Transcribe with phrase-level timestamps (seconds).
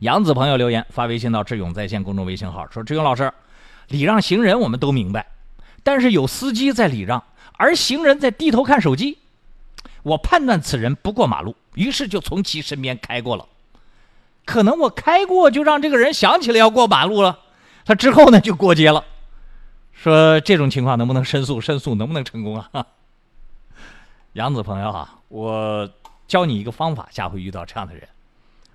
[0.00, 3.32] 杨子朋友留言发微信到志勇在线公众微信号说：“志勇老师，
[3.88, 5.26] 礼让行人我们都明白，
[5.82, 7.24] 但是有司机在礼让，
[7.56, 9.16] 而行人在低头看手机，
[10.02, 13.46] 我判断此人不过马路，于是就从其身边开过了。
[14.44, 17.40] 可能我开过就让这个人想起来要过马路了，
[17.86, 19.02] 他之后呢就过街了。
[19.94, 21.58] 说这种情况能不能申诉？
[21.58, 22.86] 申诉能不能成功啊？
[24.34, 25.88] 杨子朋友啊，我
[26.28, 28.06] 教你一个方法，下回遇到这样的人。”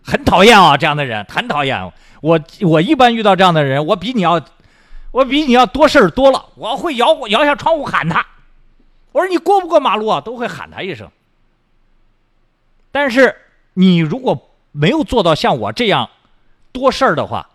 [0.04, 1.92] 很讨厌啊，这样的人很讨厌。
[2.22, 4.40] 我我一般遇到这样的人，我比你要，
[5.12, 6.46] 我比你要多事儿多了。
[6.56, 8.26] 我会摇摇下窗户喊他，
[9.12, 11.10] 我说你过不过马路啊，都会喊他一声。
[12.92, 13.36] 但是
[13.74, 16.10] 你如果没有做到像我这样
[16.72, 17.50] 多事儿的话，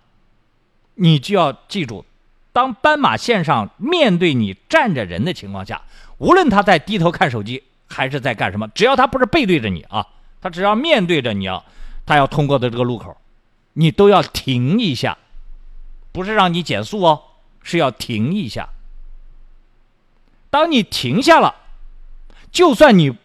[0.94, 2.04] 你就要记住，
[2.52, 5.82] 当斑马线上面对你站着人的情况下，
[6.18, 10.06] 无论他在低头看手机还是在干什么，只要他不是背对着你啊，
[10.40, 11.62] 他只要面对着你啊。
[12.06, 13.16] 他要通过的这个路口，
[13.72, 15.18] 你都要停一下，
[16.12, 17.22] 不是让你减速哦，
[17.62, 18.68] 是要停一下。
[20.48, 21.56] 当你停下了，
[22.52, 23.18] 就算你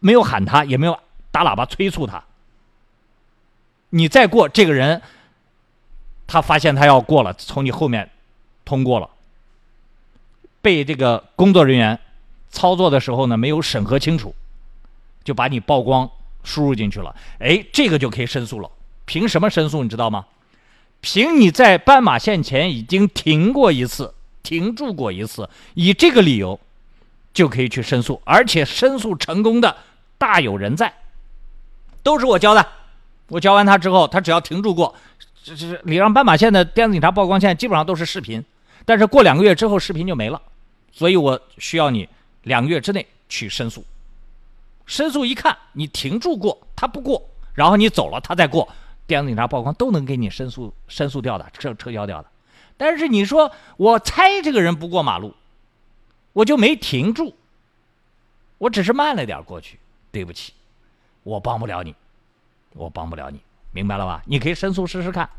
[0.00, 0.98] 没有喊他，也没有
[1.30, 2.24] 打喇叭催促他，
[3.90, 5.00] 你再过，这个人
[6.26, 8.10] 他发现他要过了，从你后面
[8.64, 9.08] 通过了，
[10.60, 12.00] 被这个工作人员
[12.50, 14.34] 操作的时候呢，没有审核清楚，
[15.22, 16.10] 就把你曝光。
[16.44, 18.70] 输入进去了，哎，这个就可以申诉了。
[19.06, 19.82] 凭什么申诉？
[19.82, 20.26] 你知道吗？
[21.00, 26.58] 凭你在斑马线前已经停过一次，停住过一次，以这个理由
[27.32, 29.76] 就可以去申诉，而且申诉成功的
[30.16, 30.94] 大有人在。
[32.02, 32.66] 都是我教的，
[33.28, 34.94] 我教完他之后，他只要停住过，
[35.42, 38.44] 这这礼让斑马线的电子警察曝光线基本上都是视频，
[38.84, 40.40] 但是过两个月之后视频就没了，
[40.92, 42.08] 所以我需要你
[42.42, 43.84] 两个月之内去申诉。
[44.86, 47.22] 申诉一看，你停住过，他不过，
[47.54, 48.68] 然后你走了，他再过，
[49.06, 52.28] 电子警察曝光都能给你申诉申诉掉的，撤撤销掉的。
[52.76, 55.34] 但是你说我猜这个人不过马路，
[56.32, 57.34] 我就没停住，
[58.58, 59.78] 我只是慢了点过去，
[60.10, 60.52] 对不起，
[61.22, 61.94] 我帮不了你，
[62.72, 63.40] 我帮不了你，
[63.72, 64.22] 明白了吧？
[64.26, 65.30] 你可以申诉试试看，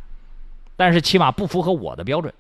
[0.76, 2.34] 但是起码不符合我的标准，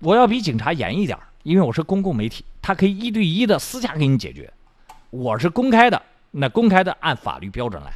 [0.00, 4.52] 我要比警察严一点，因为我是公共媒体，他可以一对一的私下给你解决。
[5.16, 6.02] 我是公开的，
[6.32, 7.92] 那公开的按法律标准来。